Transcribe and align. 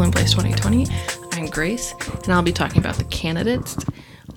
Polling 0.00 0.12
Place 0.12 0.32
2020. 0.32 0.86
I'm 1.32 1.44
Grace, 1.50 1.92
and 2.24 2.32
I'll 2.32 2.40
be 2.40 2.54
talking 2.54 2.78
about 2.78 2.94
the 2.94 3.04
candidates 3.04 3.76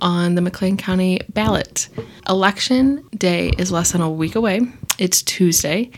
on 0.02 0.36
the 0.36 0.42
McLean 0.42 0.76
County 0.76 1.22
ballot. 1.30 1.88
Election 2.28 3.08
day 3.16 3.54
is 3.58 3.72
less 3.72 3.94
than 3.94 4.02
a 4.02 4.12
week 4.12 4.36
away. 4.36 4.60
It's 4.98 5.22
Tuesday. 5.22 5.92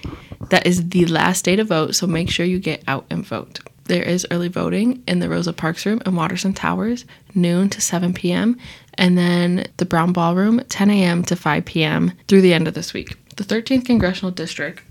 That 0.52 0.67
is 0.67 0.89
the 0.89 1.07
last 1.07 1.45
day 1.45 1.55
to 1.55 1.63
vote, 1.63 1.95
so 1.95 2.05
make 2.05 2.30
sure 2.30 2.45
you 2.45 2.59
get 2.59 2.84
out 2.88 3.07
and 3.09 3.25
vote. 3.25 3.59
There 3.86 4.04
is 4.04 4.27
early 4.30 4.49
voting 4.49 5.02
in 5.07 5.17
the 5.17 5.30
Rosa 5.30 5.52
Parks 5.52 5.84
Room 5.84 6.00
in 6.05 6.16
Watterson 6.16 6.54
Towers, 6.54 7.05
noon 7.34 7.68
to 7.70 7.82
7 7.82 8.13
p.m., 8.13 8.59
and 9.00 9.18
then 9.18 9.66
the 9.77 9.86
Brown 9.86 10.13
Ballroom, 10.13 10.61
10 10.70 10.91
a.m. 10.91 11.23
to 11.23 11.36
5 11.36 11.66
p.m. 11.66 12.13
through 12.27 12.41
the 12.41 12.53
end 12.53 12.67
of 12.67 12.75
this 12.75 12.94
week. 12.94 13.17
The 13.36 13.44
13th 13.44 13.86
Congressional 13.86 14.30
District, 14.30 14.84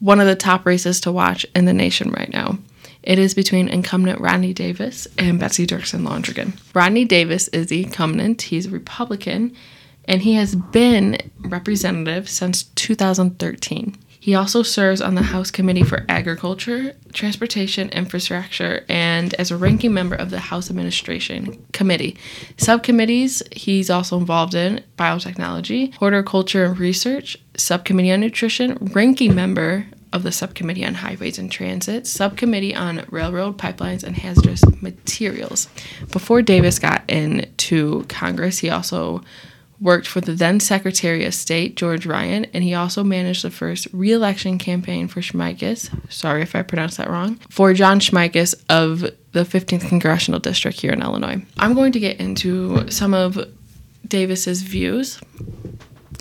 one 0.00 0.20
of 0.20 0.26
the 0.26 0.36
top 0.36 0.66
races 0.66 1.00
to 1.00 1.12
watch 1.12 1.46
in 1.56 1.64
the 1.64 1.72
nation 1.72 2.10
right 2.10 2.30
now. 2.30 2.58
It 3.08 3.18
is 3.18 3.32
between 3.32 3.68
incumbent 3.68 4.20
Rodney 4.20 4.52
Davis 4.52 5.08
and 5.16 5.40
Betsy 5.40 5.66
Dirksen 5.66 6.06
Londrigan. 6.06 6.52
Rodney 6.74 7.06
Davis 7.06 7.48
is 7.48 7.68
the 7.68 7.84
incumbent, 7.84 8.42
he's 8.42 8.66
a 8.66 8.70
Republican, 8.70 9.56
and 10.04 10.20
he 10.20 10.34
has 10.34 10.54
been 10.54 11.16
representative 11.40 12.28
since 12.28 12.64
2013. 12.64 13.96
He 14.20 14.34
also 14.34 14.62
serves 14.62 15.00
on 15.00 15.14
the 15.14 15.22
House 15.22 15.50
Committee 15.50 15.84
for 15.84 16.04
Agriculture, 16.10 16.92
Transportation, 17.14 17.88
Infrastructure, 17.90 18.84
and 18.90 19.32
as 19.34 19.50
a 19.50 19.56
ranking 19.56 19.94
member 19.94 20.16
of 20.16 20.28
the 20.28 20.40
House 20.40 20.68
Administration 20.68 21.64
Committee. 21.72 22.14
Subcommittees 22.58 23.42
he's 23.52 23.88
also 23.88 24.18
involved 24.18 24.54
in 24.54 24.84
biotechnology, 24.98 25.94
horticulture 25.94 26.66
and 26.66 26.78
research, 26.78 27.38
subcommittee 27.56 28.12
on 28.12 28.20
nutrition, 28.20 28.76
ranking 28.92 29.34
member 29.34 29.86
of 30.12 30.22
the 30.22 30.32
Subcommittee 30.32 30.84
on 30.84 30.94
Highways 30.94 31.38
and 31.38 31.50
Transit, 31.50 32.06
Subcommittee 32.06 32.74
on 32.74 33.04
Railroad 33.10 33.58
Pipelines 33.58 34.02
and 34.02 34.16
Hazardous 34.16 34.62
Materials. 34.82 35.68
Before 36.12 36.42
Davis 36.42 36.78
got 36.78 37.02
into 37.08 38.04
Congress, 38.08 38.58
he 38.58 38.70
also 38.70 39.22
worked 39.80 40.08
for 40.08 40.20
the 40.20 40.32
then 40.32 40.58
Secretary 40.60 41.24
of 41.24 41.34
State, 41.34 41.76
George 41.76 42.04
Ryan, 42.04 42.46
and 42.46 42.64
he 42.64 42.74
also 42.74 43.04
managed 43.04 43.44
the 43.44 43.50
first 43.50 43.86
reelection 43.92 44.58
campaign 44.58 45.06
for 45.08 45.20
Schmeikes, 45.20 45.90
sorry 46.10 46.42
if 46.42 46.56
I 46.56 46.62
pronounced 46.62 46.96
that 46.98 47.08
wrong, 47.08 47.36
for 47.48 47.72
John 47.74 48.00
Schmeikes 48.00 48.54
of 48.68 49.00
the 49.00 49.44
15th 49.44 49.88
Congressional 49.88 50.40
District 50.40 50.80
here 50.80 50.92
in 50.92 51.02
Illinois. 51.02 51.44
I'm 51.58 51.74
going 51.74 51.92
to 51.92 52.00
get 52.00 52.18
into 52.18 52.90
some 52.90 53.14
of 53.14 53.38
Davis's 54.06 54.62
views. 54.62 55.20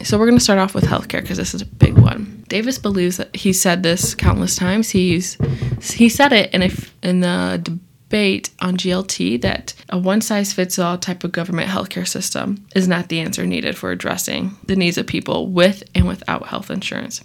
So 0.03 0.19
we're 0.19 0.27
going 0.27 0.38
to 0.38 0.43
start 0.43 0.59
off 0.59 0.75
with 0.75 0.83
healthcare 0.83 1.21
because 1.21 1.38
this 1.38 1.55
is 1.55 1.61
a 1.61 1.65
big 1.65 1.97
one. 1.97 2.36
Davis 2.48 2.78
believes 2.78 3.17
that 3.17 3.36
he 3.36 3.53
said 3.53 3.84
this 3.84 4.16
countless 4.16 4.56
times. 4.56 4.90
He's 4.90 5.38
he 5.81 6.09
said 6.09 6.34
it 6.34 6.54
in 6.54 6.64
a 6.64 6.72
in 7.04 7.22
the 7.22 7.62
debate 8.09 8.52
on 8.62 8.78
GLT 8.78 9.42
that 9.42 9.73
a 9.89 9.98
one 9.98 10.22
size 10.22 10.54
fits 10.54 10.80
all 10.80 10.98
type 10.98 11.23
of 11.23 11.34
government 11.34 11.70
healthcare 11.70 12.08
system 12.08 12.66
is 12.73 12.88
not 12.88 13.09
the 13.09 13.20
answer 13.20 13.45
needed 13.45 13.78
for 13.78 13.92
addressing 13.92 14.56
the 14.66 14.76
needs 14.78 14.98
of 14.98 15.06
people 15.06 15.48
with 15.48 15.84
and 15.94 16.08
without 16.08 16.48
health 16.48 16.72
insurance. 16.72 17.22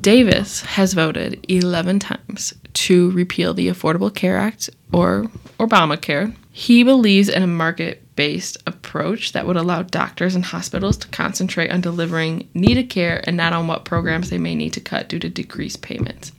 Davis 0.00 0.60
has 0.62 0.94
voted 0.94 1.44
11 1.48 1.98
times 1.98 2.54
to 2.74 3.10
repeal 3.10 3.54
the 3.54 3.66
Affordable 3.68 4.14
Care 4.14 4.36
Act 4.36 4.70
or 4.92 5.24
Obamacare. 5.58 6.34
He 6.52 6.84
believes 6.84 7.28
in 7.28 7.42
a 7.42 7.48
market 7.48 8.02
based 8.18 8.58
approach 8.66 9.30
that 9.30 9.46
would 9.46 9.56
allow 9.56 9.80
doctors 9.80 10.34
and 10.34 10.46
hospitals 10.46 10.96
to 10.96 11.06
concentrate 11.06 11.70
on 11.70 11.80
delivering 11.80 12.48
needed 12.52 12.90
care 12.90 13.22
and 13.28 13.36
not 13.36 13.52
on 13.52 13.68
what 13.68 13.84
programs 13.84 14.28
they 14.28 14.38
may 14.38 14.56
need 14.56 14.72
to 14.72 14.80
cut 14.80 15.08
due 15.08 15.20
to 15.20 15.28
decreased 15.28 15.82
payments. 15.82 16.32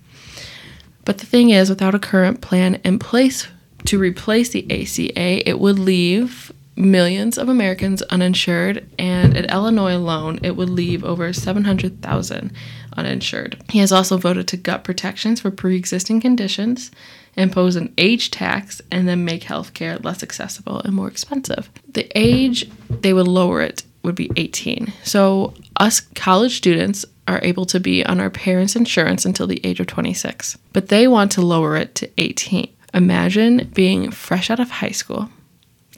But 1.05 1.19
the 1.19 1.25
thing 1.25 1.51
is, 1.51 1.69
without 1.69 1.95
a 1.95 1.99
current 1.99 2.41
plan 2.41 2.81
in 2.83 2.99
place 2.99 3.47
to 3.85 3.97
replace 3.97 4.49
the 4.49 4.65
ACA, 4.69 5.49
it 5.49 5.57
would 5.57 5.79
leave 5.79 6.51
millions 6.75 7.37
of 7.37 7.47
Americans 7.47 8.01
uninsured, 8.03 8.85
and 8.99 9.37
in 9.37 9.45
Illinois 9.45 9.95
alone, 9.95 10.37
it 10.43 10.57
would 10.57 10.69
leave 10.69 11.05
over 11.05 11.31
700,000 11.31 12.51
uninsured. 12.99 13.61
He 13.69 13.79
has 13.79 13.91
also 13.91 14.17
voted 14.17 14.47
to 14.49 14.57
gut 14.57 14.83
protections 14.83 15.41
for 15.41 15.51
pre 15.51 15.75
existing 15.75 16.21
conditions 16.21 16.91
impose 17.39 17.75
an 17.75 17.93
age 17.97 18.31
tax, 18.31 18.81
and 18.91 19.07
then 19.07 19.25
make 19.25 19.43
healthcare 19.43 20.03
less 20.03 20.21
accessible 20.21 20.79
and 20.81 20.93
more 20.93 21.07
expensive. 21.07 21.69
The 21.93 22.09
age 22.15 22.69
they 22.89 23.13
would 23.13 23.27
lower 23.27 23.61
it 23.61 23.83
would 24.03 24.15
be 24.15 24.31
18. 24.35 24.91
So, 25.03 25.53
us 25.77 26.01
college 26.01 26.57
students 26.57 27.05
are 27.27 27.39
able 27.43 27.65
to 27.67 27.79
be 27.79 28.05
on 28.05 28.19
our 28.19 28.29
parents' 28.29 28.75
insurance 28.75 29.25
until 29.25 29.47
the 29.47 29.65
age 29.65 29.79
of 29.79 29.87
26, 29.87 30.57
but 30.73 30.87
they 30.87 31.07
want 31.07 31.31
to 31.33 31.41
lower 31.41 31.75
it 31.75 31.95
to 31.95 32.09
18. 32.17 32.69
Imagine 32.93 33.69
being 33.73 34.11
fresh 34.11 34.49
out 34.49 34.59
of 34.59 34.71
high 34.71 34.91
school, 34.91 35.29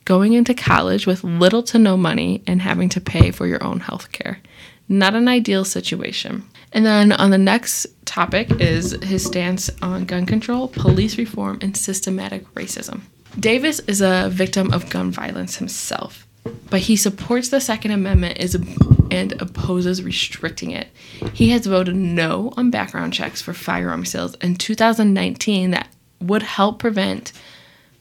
going 0.05 0.33
into 0.33 0.53
college 0.53 1.07
with 1.07 1.23
little 1.23 1.63
to 1.63 1.79
no 1.79 1.95
money, 1.95 2.43
and 2.45 2.61
having 2.61 2.89
to 2.89 3.01
pay 3.01 3.31
for 3.31 3.47
your 3.47 3.63
own 3.63 3.79
health 3.79 4.11
care. 4.11 4.39
Not 4.89 5.15
an 5.15 5.29
ideal 5.29 5.63
situation. 5.63 6.43
And 6.73 6.85
then 6.85 7.11
on 7.11 7.31
the 7.31 7.37
next 7.37 7.87
topic 8.05 8.49
is 8.59 8.91
his 9.03 9.25
stance 9.25 9.69
on 9.81 10.05
gun 10.05 10.25
control, 10.25 10.67
police 10.69 11.17
reform, 11.17 11.59
and 11.61 11.75
systematic 11.75 12.45
racism. 12.53 13.01
Davis 13.39 13.79
is 13.81 14.01
a 14.01 14.29
victim 14.31 14.73
of 14.73 14.89
gun 14.89 15.11
violence 15.11 15.57
himself, 15.57 16.27
but 16.69 16.81
he 16.81 16.95
supports 16.95 17.49
the 17.49 17.61
Second 17.61 17.91
Amendment 17.91 18.37
is, 18.39 18.55
and 19.09 19.41
opposes 19.41 20.03
restricting 20.03 20.71
it. 20.71 20.89
He 21.33 21.49
has 21.49 21.65
voted 21.65 21.95
no 21.95 22.53
on 22.57 22.71
background 22.71 23.13
checks 23.13 23.41
for 23.41 23.53
firearm 23.53 24.05
sales 24.05 24.35
in 24.35 24.55
2019 24.55 25.71
that 25.71 25.89
would 26.19 26.43
help 26.43 26.79
prevent 26.79 27.31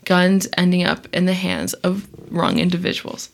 guns 0.05 0.49
ending 0.57 0.85
up 0.85 1.07
in 1.13 1.27
the 1.27 1.35
hands 1.35 1.75
of 1.75 2.09
wrong 2.31 2.59
individuals. 2.59 3.31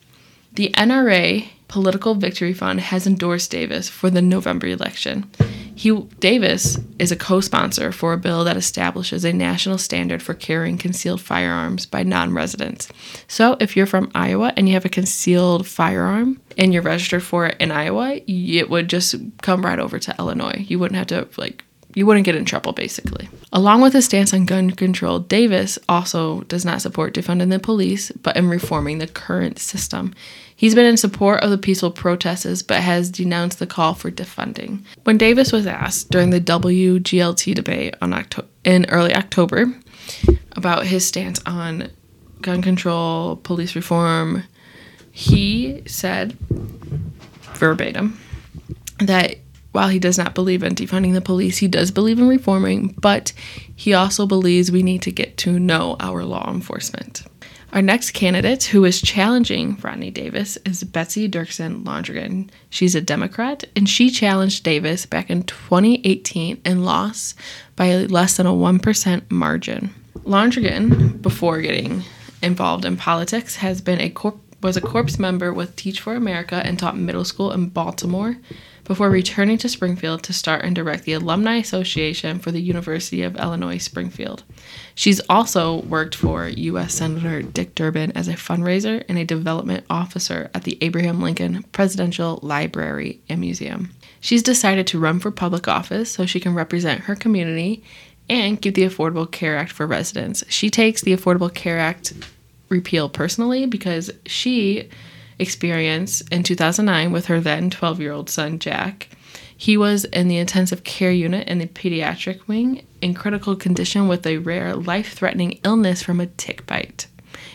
The 0.53 0.71
NRA 0.71 1.49
Political 1.69 2.15
Victory 2.17 2.53
Fund 2.53 2.81
has 2.81 3.07
endorsed 3.07 3.51
Davis 3.51 3.89
for 3.89 4.11
the 4.11 4.23
November 4.23 4.67
election. 4.69 5.31
He, 5.75 5.93
Davis 6.21 6.79
is 6.99 7.13
a 7.13 7.17
co 7.17 7.41
sponsor 7.43 7.93
for 7.93 8.15
a 8.15 8.19
bill 8.19 8.45
that 8.45 8.57
establishes 8.57 9.27
a 9.27 9.33
national 9.33 9.77
standard 9.77 10.23
for 10.23 10.33
carrying 10.33 10.79
concealed 10.79 11.21
firearms 11.21 11.85
by 11.85 12.03
non 12.03 12.33
residents. 12.33 12.89
So, 13.29 13.59
if 13.61 13.77
you're 13.77 13.85
from 13.85 14.11
Iowa 14.15 14.55
and 14.57 14.69
you 14.69 14.75
have 14.75 14.87
a 14.87 14.91
concealed 14.91 15.67
firearm 15.67 16.41
and 16.57 16.73
you're 16.73 16.83
registered 16.83 17.23
for 17.23 17.47
it 17.47 17.57
in 17.61 17.73
Iowa, 17.73 18.21
it 18.27 18.71
would 18.71 18.89
just 18.89 19.17
come 19.43 19.67
right 19.67 19.79
over 19.79 19.99
to 19.99 20.15
Illinois. 20.19 20.65
You 20.67 20.79
wouldn't 20.79 20.97
have 20.97 21.09
to, 21.09 21.29
like, 21.39 21.63
you 21.97 22.05
wouldn't 22.05 22.27
get 22.27 22.35
in 22.37 22.45
trouble, 22.45 22.75
basically. 22.75 23.27
Along 23.55 23.81
with 23.81 23.95
his 23.95 24.05
stance 24.05 24.35
on 24.35 24.45
gun 24.45 24.71
control, 24.71 25.19
Davis 25.19 25.79
also 25.89 26.43
does 26.43 26.63
not 26.63 26.83
support 26.83 27.15
defunding 27.15 27.49
the 27.49 27.59
police, 27.59 28.13
but 28.13 28.37
in 28.37 28.51
reforming 28.51 28.99
the 28.99 29.07
current 29.07 29.59
system. 29.59 30.15
He's 30.55 30.75
been 30.75 30.85
in 30.85 30.99
support 30.99 31.43
of 31.43 31.49
the 31.49 31.57
peaceful 31.57 31.91
protests, 31.91 32.63
but 32.63 32.83
has 32.83 33.11
denounced 33.11 33.59
the 33.61 33.67
call 33.67 33.95
for 33.95 34.11
defunding. 34.11 34.85
When 35.05 35.17
Davis 35.17 35.53
was 35.53 35.67
asked 35.67 36.11
during 36.11 36.29
the 36.29 36.41
WGLT 36.41 37.55
debate 37.55 37.95
on 38.03 38.13
Octo- 38.13 38.45
in 38.63 38.85
early 38.91 39.15
October 39.15 39.75
about 40.53 40.85
his 40.85 41.07
stance 41.07 41.41
on 41.47 41.91
gun 42.43 42.61
control, 42.61 43.37
police 43.37 43.75
reform, 43.75 44.43
he 45.13 45.83
said 45.87 46.37
verbatim 47.55 48.21
that 48.99 49.37
while 49.77 49.89
he 49.89 49.99
does 49.99 50.17
not 50.17 50.35
believe 50.35 50.63
in 50.63 50.75
defunding 50.75 51.13
the 51.13 51.21
police, 51.21 51.59
he 51.59 51.69
does 51.69 51.91
believe 51.91 52.19
in 52.19 52.27
reforming, 52.27 52.95
but 52.99 53.35
he 53.75 53.93
also 53.93 54.27
believes 54.27 54.73
we 54.73 54.83
need 54.83 55.03
to 55.03 55.13
get 55.13 55.37
to 55.37 55.61
know 55.61 55.97
our 56.01 56.25
law 56.25 56.51
enforcement. 56.51 57.23
Our 57.75 57.83
next 57.83 58.13
candidate, 58.13 58.65
who 58.65 58.87
is 58.87 59.03
challenging 59.03 59.77
Rodney 59.83 60.11
Davis, 60.11 60.57
is 60.65 60.83
Betsy 60.83 61.29
Dirksen 61.29 61.85
Londrigan. 61.85 62.49
She's 62.71 62.95
a 62.95 63.03
Democrat, 63.03 63.65
and 63.77 63.87
she 63.87 64.09
challenged 64.09 64.65
Davis 64.65 65.05
back 65.05 65.29
in 65.29 65.43
2018 65.43 66.63
and 66.65 66.87
lost 66.87 67.39
by 67.77 67.97
less 67.97 68.39
than 68.39 68.47
a 68.47 68.53
1% 68.53 69.31
margin. 69.31 69.95
Londrigan, 70.21 71.21
before 71.21 71.61
getting 71.61 72.03
involved 72.43 72.87
in 72.87 72.97
politics, 72.97 73.57
has 73.57 73.83
been 73.83 74.01
a 74.01 74.09
corp- 74.09 74.41
was 74.63 74.79
a 74.79 74.81
corps 74.81 75.19
member 75.19 75.53
with 75.53 75.77
Teach 75.77 76.01
for 76.01 76.15
America 76.15 76.63
and 76.65 76.79
taught 76.79 76.97
middle 76.97 77.27
school 77.27 77.53
in 77.53 77.69
Baltimore 77.69 78.39
before 78.87 79.11
returning 79.11 79.59
to 79.59 79.69
Springfield 79.69 80.23
to 80.23 80.33
start 80.33 80.65
and 80.65 80.75
direct 80.75 81.05
the 81.05 81.13
Alumni 81.13 81.57
Association 81.57 82.39
for 82.39 82.53
the 82.53 82.61
University 82.61 83.23
of 83.23 83.37
Illinois 83.37 83.79
Springfield. 83.79 84.45
She's 84.95 85.21
also 85.29 85.83
worked 85.83 86.15
for 86.15 86.49
U.S. 86.49 86.95
Senator 86.95 87.43
Dick 87.43 87.75
Durbin 87.75 88.13
as 88.13 88.29
a 88.29 88.35
fundraiser 88.35 89.05
and 89.09 89.19
a 89.19 89.25
development 89.25 89.85
officer 89.91 90.51
at 90.55 90.63
the 90.63 90.79
Abraham 90.81 91.21
Lincoln 91.21 91.65
Presidential 91.73 92.39
Library 92.43 93.21
and 93.29 93.41
Museum. 93.41 93.91
She's 94.21 94.43
decided 94.43 94.87
to 94.89 95.01
run 95.01 95.19
for 95.19 95.33
public 95.33 95.67
office 95.67 96.11
so 96.11 96.25
she 96.25 96.41
can 96.41 96.55
represent 96.55 97.03
her 97.03 97.17
community 97.17 97.83
and 98.29 98.61
keep 98.61 98.75
the 98.75 98.83
Affordable 98.83 99.31
Care 99.31 99.57
Act 99.57 99.73
for 99.73 99.87
residents. 99.87 100.45
She 100.49 100.71
takes 100.71 101.03
the 101.03 101.15
Affordable 101.17 101.53
Care 101.53 101.79
Act 101.79 102.13
repeal 102.69 103.09
personally 103.09 103.67
because 103.67 104.11
she 104.27 104.89
experience 105.39 106.21
in 106.23 106.43
2009 106.43 107.13
with 107.13 107.27
her 107.27 107.41
then 107.41 107.71
12 107.71 108.01
year 108.01 108.13
old 108.13 108.31
son, 108.31 108.59
Jack. 108.59 109.09
He 109.57 109.77
was 109.77 110.05
in 110.07 110.29
the 110.29 110.37
intensive 110.37 110.85
care 110.85 111.11
unit 111.11 111.49
in 111.49 111.59
the 111.59 111.67
pediatric 111.67 112.47
wing, 112.47 112.87
in 113.01 113.15
critical 113.15 113.57
condition 113.57 114.07
with 114.07 114.27
a 114.27 114.39
rare 114.39 114.75
life 114.75 115.15
threatening 115.15 115.61
illness 115.65 116.03
from 116.03 116.21
a 116.21 116.27
tick 116.27 116.67
bite. 116.67 117.07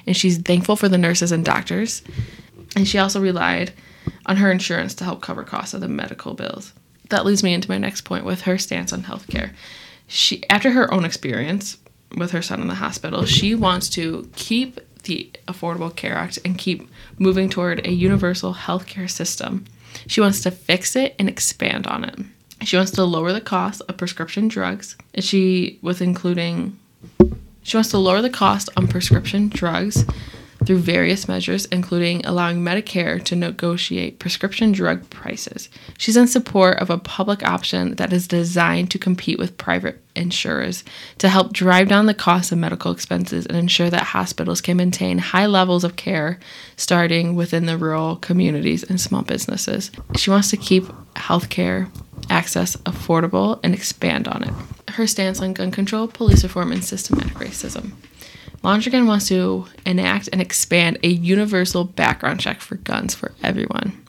And 0.08 0.18
she's 0.18 0.40
thankful 0.40 0.76
for 0.76 0.90
the 0.90 0.98
nurses 0.98 1.32
and 1.32 1.46
doctors. 1.46 2.02
And 2.76 2.88
she 2.88 2.98
also 2.98 3.22
relied 3.22 3.74
on 4.26 4.38
her 4.38 4.52
insurance 4.52 4.96
to 4.96 5.04
help 5.04 5.22
cover 5.22 5.44
costs 5.44 5.74
of 5.74 5.82
the 5.82 5.88
medical 5.88 6.34
bills. 6.34 6.74
That 7.10 7.26
leads 7.26 7.44
me 7.44 7.54
into 7.54 7.70
my 7.70 7.78
next 7.78 8.02
point 8.02 8.26
with 8.26 8.42
her 8.42 8.58
stance 8.58 8.94
on 8.94 9.04
healthcare. 9.04 9.52
She, 10.08 10.48
after 10.50 10.72
her 10.72 10.92
own 10.94 11.06
experience 11.06 11.78
with 12.18 12.32
her 12.32 12.42
son 12.42 12.62
in 12.62 12.68
the 12.68 12.76
hospital, 12.76 13.26
she 13.26 13.54
wants 13.54 13.90
to 13.90 14.30
keep 14.36 14.80
the 15.04 15.30
Affordable 15.48 15.96
Care 15.96 16.16
Act 16.16 16.40
and 16.46 16.58
keep 16.58 16.90
moving 17.18 17.50
toward 17.50 17.86
a 17.86 17.92
universal 17.92 18.54
healthcare 18.54 19.10
system. 19.10 19.66
She 20.08 20.22
wants 20.22 20.42
to 20.42 20.52
fix 20.52 20.96
it 20.96 21.16
and 21.20 21.28
expand 21.28 21.88
on 21.88 22.04
it. 22.04 22.20
She 22.64 22.78
wants 22.78 22.92
to 22.92 23.04
lower 23.04 23.34
the 23.34 23.42
cost 23.42 23.82
of 23.88 23.98
prescription 23.98 24.48
drugs. 24.48 24.96
She 25.20 25.80
with 25.82 26.02
including 26.02 26.78
she 27.64 27.78
wants 27.78 27.90
to 27.92 27.98
lower 27.98 28.22
the 28.22 28.30
cost 28.30 28.70
on 28.76 28.88
prescription 28.88 29.50
drugs 29.50 30.06
through 30.66 30.78
various 30.78 31.28
measures, 31.28 31.66
including 31.66 32.26
allowing 32.26 32.62
Medicare 32.62 33.24
to 33.24 33.36
negotiate 33.36 34.20
prescription 34.20 34.72
drug 34.72 35.10
prices. 35.10 35.70
She's 35.98 36.18
in 36.18 36.28
support 36.28 36.80
of 36.80 36.90
a 36.90 36.98
public 36.98 37.44
option 37.44 37.96
that 37.96 38.14
is 38.14 38.28
designed 38.28 38.92
to 38.92 39.00
compete 39.00 39.40
with 39.40 39.58
private 39.58 40.02
insurers 40.16 40.84
to 41.18 41.30
help 41.30 41.54
drive 41.54 41.88
down 41.88 42.06
the 42.06 42.14
cost 42.14 42.52
of 42.52 42.58
medical 42.58 42.92
expenses 42.92 43.46
and 43.46 43.58
ensure 43.58 43.90
that 43.90 44.04
hospitals 44.04 44.62
can 44.62 44.78
maintain 44.78 45.18
high 45.18 45.46
levels 45.46 45.84
of 45.84 45.96
care 45.96 46.40
starting 46.76 47.36
within 47.36 47.66
the 47.66 47.78
rural 47.78 48.18
communities 48.18 48.84
and 48.84 49.00
small 49.00 49.22
businesses. 49.22 49.90
She 50.18 50.30
wants 50.30 50.50
to 50.50 50.58
keep 50.58 50.84
healthcare 51.16 51.90
access 52.30 52.76
affordable 52.78 53.60
and 53.64 53.74
expand 53.74 54.28
on 54.28 54.44
it. 54.44 54.54
Her 54.92 55.08
stance 55.08 55.42
on 55.42 55.54
gun 55.54 55.72
control, 55.72 56.08
police 56.08 56.44
reform, 56.44 56.72
and 56.72 56.84
systematic 56.84 57.34
racism. 57.34 57.94
Londrigan 58.64 59.08
wants 59.08 59.28
to 59.30 59.66
enact 59.86 60.30
and 60.32 60.40
expand 60.40 61.00
a 61.02 61.08
universal 61.08 61.84
background 61.84 62.40
check 62.40 62.62
for 62.62 62.76
guns 62.76 63.16
for 63.16 63.32
everyone. 63.44 64.06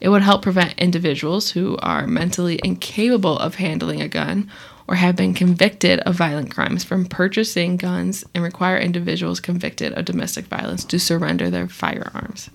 It 0.00 0.10
would 0.10 0.22
help 0.22 0.42
prevent 0.42 0.78
individuals 0.78 1.50
who 1.50 1.76
are 1.78 2.06
mentally 2.06 2.60
incapable 2.62 3.38
of 3.38 3.56
handling 3.56 4.00
a 4.00 4.08
gun 4.08 4.50
or 4.86 4.94
have 4.94 5.16
been 5.16 5.34
convicted 5.34 5.98
of 6.00 6.14
violent 6.14 6.50
crimes 6.50 6.84
from 6.84 7.06
purchasing 7.06 7.76
guns 7.76 8.24
and 8.34 8.44
require 8.44 8.78
individuals 8.78 9.40
convicted 9.40 9.92
of 9.94 10.04
domestic 10.04 10.44
violence 10.44 10.84
to 10.84 11.00
surrender 11.00 11.50
their 11.50 11.68
firearms. 11.68 12.50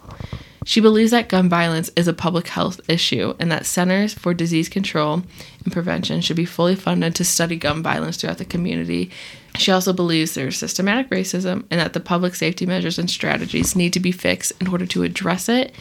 She 0.64 0.80
believes 0.80 1.12
that 1.12 1.28
gun 1.28 1.50
violence 1.50 1.90
is 1.96 2.08
a 2.08 2.14
public 2.14 2.48
health 2.48 2.80
issue 2.88 3.34
and 3.40 3.52
that 3.52 3.66
centers 3.66 4.14
for 4.14 4.34
disease 4.34 4.70
control 4.70 5.24
and 5.64 5.74
prevention 5.74 6.22
should 6.22 6.38
be 6.38 6.46
fully 6.46 6.76
funded 6.76 7.16
to 7.16 7.26
study 7.26 7.58
gun 7.58 7.82
violence 7.82 8.18
throughout 8.18 8.38
the 8.38 8.46
community. 8.46 9.10
She 9.58 9.72
also 9.72 9.94
believes 9.94 10.34
there's 10.34 10.58
systematic 10.58 11.10
racism 11.10 11.66
and 11.70 11.80
that 11.80 11.94
the 11.94 12.00
public 12.00 12.36
safety 12.36 12.66
measures 12.66 12.98
and 12.98 13.10
strategies 13.10 13.76
need 13.76 13.94
to 13.94 14.00
be 14.00 14.12
fixed 14.12 14.54
in 14.62 14.68
order 14.68 14.86
to 14.88 15.04
address 15.04 15.50
it 15.50 15.74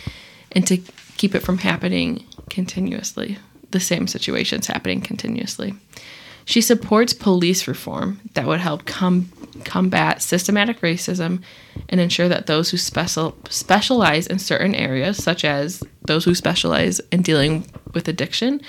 and 0.52 0.66
to 0.66 0.78
keep 1.16 1.34
it 1.34 1.42
from 1.42 1.58
happening 1.58 2.24
continuously, 2.48 3.38
the 3.70 3.80
same 3.80 4.06
situations 4.06 4.66
happening 4.66 5.00
continuously. 5.00 5.74
She 6.44 6.60
supports 6.60 7.12
police 7.12 7.68
reform 7.68 8.20
that 8.34 8.46
would 8.46 8.60
help 8.60 8.86
com- 8.86 9.30
combat 9.64 10.20
systematic 10.22 10.80
racism 10.80 11.42
and 11.88 12.00
ensure 12.00 12.28
that 12.28 12.46
those 12.46 12.70
who 12.70 12.76
special- 12.76 13.36
specialize 13.48 14.26
in 14.26 14.38
certain 14.38 14.74
areas, 14.74 15.22
such 15.22 15.44
as 15.44 15.82
those 16.06 16.24
who 16.24 16.34
specialize 16.34 17.00
in 17.12 17.22
dealing 17.22 17.66
with 17.94 18.08
addiction 18.08 18.60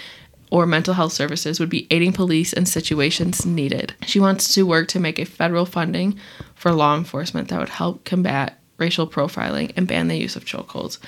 or 0.52 0.68
mental 0.68 0.94
health 0.94 1.14
services, 1.14 1.60
would 1.60 1.70
be 1.70 1.88
aiding 1.90 2.14
police 2.14 2.54
in 2.54 2.68
situations 2.68 3.46
needed. 3.46 3.96
She 4.06 4.20
wants 4.20 4.54
to 4.54 4.66
work 4.66 4.88
to 4.90 5.00
make 5.00 5.18
a 5.18 5.26
federal 5.26 5.66
funding 5.66 6.20
for 6.54 6.72
law 6.72 6.96
enforcement 6.96 7.48
that 7.48 7.60
would 7.60 7.70
help 7.70 8.04
combat 8.06 8.60
racial 8.78 9.08
profiling 9.08 9.72
and 9.76 9.88
ban 9.88 10.08
the 10.08 10.18
use 10.18 10.36
of 10.36 10.46
chokeholds. 10.46 11.00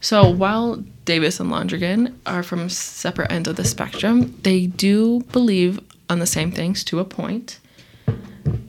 So 0.00 0.28
while 0.28 0.82
Davis 1.04 1.40
and 1.40 1.50
Londrigan 1.50 2.14
are 2.26 2.42
from 2.42 2.68
separate 2.68 3.30
ends 3.30 3.48
of 3.48 3.56
the 3.56 3.64
spectrum, 3.64 4.38
they 4.42 4.66
do 4.66 5.20
believe 5.32 5.78
on 6.08 6.18
the 6.18 6.26
same 6.26 6.50
things 6.50 6.82
to 6.84 6.98
a 6.98 7.04
point. 7.04 7.60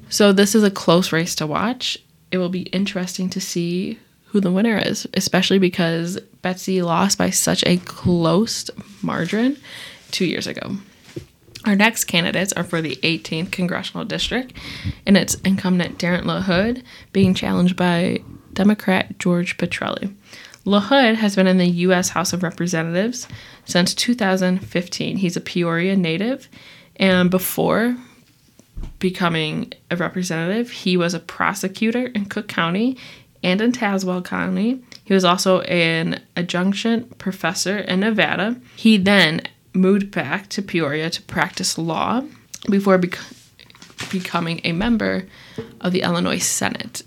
So 0.10 0.34
this 0.34 0.54
is 0.54 0.64
a 0.64 0.72
close 0.72 1.12
race 1.12 1.34
to 1.36 1.48
watch. 1.48 1.98
It 2.32 2.38
will 2.38 2.50
be 2.50 2.64
interesting 2.64 3.30
to 3.30 3.42
see 3.42 3.98
who 4.26 4.42
the 4.42 4.52
winner 4.52 4.78
is, 4.78 5.08
especially 5.14 5.60
because 5.60 6.20
Betsy 6.42 6.82
lost 6.82 7.18
by 7.18 7.30
such 7.30 7.64
a 7.66 7.78
close 7.78 8.70
margin 9.02 9.58
two 10.12 10.26
years 10.26 10.48
ago. 10.48 10.78
Our 11.66 11.76
next 11.76 12.06
candidates 12.06 12.54
are 12.54 12.64
for 12.64 12.82
the 12.82 12.96
18th 12.98 13.52
Congressional 13.52 14.06
District, 14.06 14.52
and 15.06 15.16
it's 15.16 15.36
incumbent 15.36 16.00
Darin 16.00 16.26
LaHood 16.26 16.84
being 17.14 17.34
challenged 17.34 17.76
by 17.76 18.24
Democrat 18.54 19.20
George 19.20 19.58
Petrilli. 19.58 20.14
LaHood 20.66 21.16
has 21.16 21.36
been 21.36 21.48
in 21.48 21.58
the 21.58 21.70
U.S. 21.70 22.10
House 22.10 22.34
of 22.34 22.44
Representatives 22.44 23.28
since 23.66 23.94
2015. 23.94 25.18
He's 25.18 25.38
a 25.38 25.42
Peoria 25.42 25.96
native 25.96 26.50
and 27.02 27.32
before 27.32 27.98
becoming 29.00 29.74
a 29.90 29.96
representative, 29.96 30.70
he 30.70 30.96
was 30.98 31.14
a 31.14 31.20
prosecutor 31.20 32.08
in 32.08 32.26
Cook 32.26 32.48
County 32.48 32.98
and 33.44 33.60
in 33.60 33.72
Tazewell 33.72 34.24
County. 34.24 34.84
He 35.04 35.14
was 35.14 35.26
also 35.26 35.62
an 35.62 36.22
adjunct 36.38 37.18
professor 37.18 37.80
in 37.80 38.02
Nevada. 38.02 38.60
He 38.76 38.98
then 38.98 39.42
moved 39.74 40.12
back 40.12 40.50
to 40.50 40.62
Peoria 40.62 41.10
to 41.10 41.22
practice 41.24 41.78
law 41.78 42.24
before 42.70 42.98
bec- 42.98 43.20
becoming 44.12 44.62
a 44.64 44.72
member 44.72 45.28
of 45.80 45.92
the 45.92 46.02
Illinois 46.02 46.40
Senate. 46.40 47.04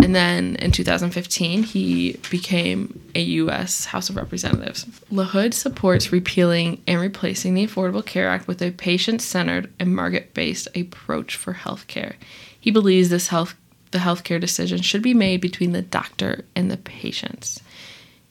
And 0.00 0.14
then 0.14 0.56
in 0.56 0.70
2015, 0.70 1.64
he 1.64 2.20
became 2.30 3.00
a 3.14 3.20
U.S. 3.20 3.86
House 3.86 4.08
of 4.08 4.16
Representatives. 4.16 4.84
LaHood 5.12 5.52
supports 5.52 6.12
repealing 6.12 6.82
and 6.86 7.00
replacing 7.00 7.54
the 7.54 7.66
Affordable 7.66 8.06
Care 8.06 8.28
Act 8.28 8.46
with 8.46 8.62
a 8.62 8.70
patient 8.70 9.20
centered 9.20 9.72
and 9.80 9.94
market 9.94 10.34
based 10.34 10.68
approach 10.76 11.34
for 11.34 11.52
health 11.52 11.88
care. 11.88 12.14
He 12.58 12.70
believes 12.70 13.08
this 13.08 13.28
health, 13.28 13.56
the 13.90 13.98
healthcare 13.98 14.40
decision 14.40 14.82
should 14.82 15.02
be 15.02 15.14
made 15.14 15.40
between 15.40 15.72
the 15.72 15.82
doctor 15.82 16.44
and 16.54 16.70
the 16.70 16.76
patients. 16.76 17.60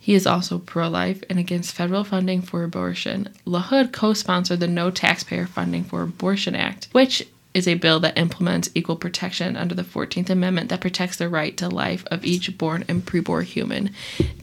He 0.08 0.14
is 0.14 0.26
also 0.26 0.60
pro 0.60 0.88
life 0.88 1.22
and 1.30 1.38
against 1.38 1.76
federal 1.76 2.06
funding 2.06 2.42
for 2.42 2.64
abortion. 2.64 3.28
LaHood 3.46 3.92
co 3.92 4.14
sponsored 4.14 4.62
the 4.62 4.68
No 4.70 4.90
Taxpayer 4.90 5.46
Funding 5.46 5.84
for 5.84 6.02
Abortion 6.02 6.56
Act, 6.56 6.88
which 6.94 7.28
is 7.54 7.68
a 7.68 7.74
bill 7.74 8.00
that 8.00 8.18
implements 8.18 8.70
equal 8.74 8.96
protection 8.96 9.58
under 9.58 9.76
the 9.76 9.84
14th 9.84 10.30
Amendment 10.30 10.70
that 10.70 10.80
protects 10.80 11.18
the 11.18 11.28
right 11.28 11.58
to 11.58 11.68
life 11.68 12.06
of 12.10 12.24
each 12.24 12.58
born 12.58 12.86
and 12.88 13.06
preborn 13.06 13.44
human. 13.44 13.94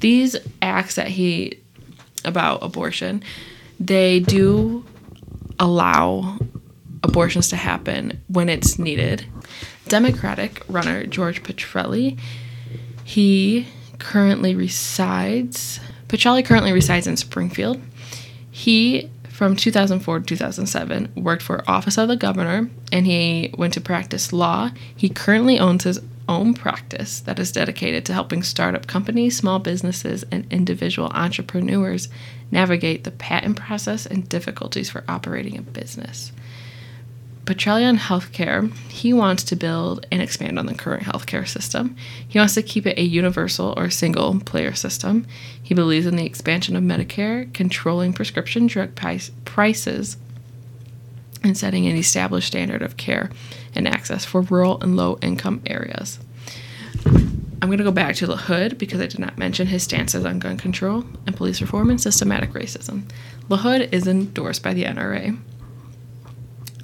These 0.00 0.37
acts 0.61 0.97
that 0.97 1.09
he 1.09 1.61
about 2.26 2.62
abortion, 2.62 3.23
they 3.80 4.21
do 4.21 4.85
allow 5.59 6.40
abortions 7.02 7.49
to 7.49 7.56
happen 7.56 8.23
when 8.28 8.50
it's 8.50 8.78
needed. 8.78 9.25
Democratic 9.88 10.62
runner 10.68 11.06
George 11.06 11.42
Petrilli, 11.42 12.18
he 13.02 13.66
currently 13.99 14.55
resides 14.55 15.81
Petrilli 16.09 16.45
currently 16.45 16.73
resides 16.73 17.07
in 17.07 17.17
Springfield. 17.17 17.81
He 18.51 19.11
from 19.29 19.57
2004 19.57 20.21
to 20.21 20.25
2007 20.25 21.13
worked 21.17 21.43
for 21.43 21.69
office 21.69 21.99
of 21.99 22.07
the 22.07 22.17
governor 22.17 22.71
and 22.93 23.05
he 23.05 23.53
went 23.59 23.73
to 23.73 23.81
practice 23.81 24.33
law 24.33 24.71
he 24.97 25.09
currently 25.09 25.59
owns 25.59 25.83
his 25.83 25.99
own 26.29 26.55
practice 26.55 27.19
that 27.21 27.41
is 27.41 27.51
dedicated 27.51 28.07
to 28.07 28.13
helping 28.13 28.45
startup 28.45 28.87
companies 28.87 29.37
small 29.37 29.59
businesses 29.59 30.25
and 30.31 30.47
individual 30.53 31.09
entrepreneurs 31.09 32.09
navigate 32.53 33.03
the 33.03 33.11
patent 33.11 33.57
process 33.57 34.07
and 34.07 34.29
difficulties 34.29 34.89
for 34.89 35.03
operating 35.09 35.59
a 35.59 35.63
business 35.63 36.31
Petrilli 37.45 37.99
Healthcare, 37.99 38.75
he 38.89 39.13
wants 39.13 39.45
to 39.45 39.57
build 39.57 40.07
and 40.11 40.23
expand 40.23 40.59
on 40.59 40.65
the 40.65 40.75
current 40.75 41.03
healthcare 41.03 41.47
system. 41.47 41.95
He 42.27 42.39
wants 42.39 42.55
to 42.55 42.63
keep 42.63 42.87
it 42.87 42.99
a 42.99 43.03
universal 43.03 43.75
or 43.77 43.91
single 43.91 44.41
payer 44.41 44.75
system. 44.75 45.27
He 45.63 45.75
believes 45.75 46.07
in 46.07 46.17
the 46.17 46.25
expansion 46.25 46.75
of 46.75 46.83
Medicare, 46.83 47.53
controlling 47.53 48.15
prescription 48.15 48.67
drug 48.67 48.95
price, 48.95 49.31
prices, 49.45 50.17
and 51.43 51.57
setting 51.57 51.87
an 51.87 51.97
established 51.97 52.47
standard 52.47 52.81
of 52.81 52.97
care 52.97 53.31
and 53.75 53.87
access 53.87 54.25
for 54.25 54.41
rural 54.41 54.81
and 54.81 54.97
low 54.97 55.19
income 55.21 55.61
areas. 55.67 56.19
I'm 57.05 57.69
going 57.69 57.79
to 57.79 57.85
go 57.85 57.93
back 57.93 58.15
to 58.17 58.27
LaHood 58.27 58.79
because 58.79 59.01
I 59.01 59.07
did 59.07 59.19
not 59.19 59.37
mention 59.37 59.67
his 59.67 59.83
stances 59.83 60.25
on 60.25 60.39
gun 60.39 60.57
control 60.57 61.05
and 61.27 61.37
police 61.37 61.61
reform 61.61 61.91
and 61.91 62.01
systematic 62.01 62.53
racism. 62.53 63.03
LaHood 63.51 63.93
is 63.93 64.07
endorsed 64.07 64.63
by 64.63 64.73
the 64.73 64.85
NRA 64.85 65.39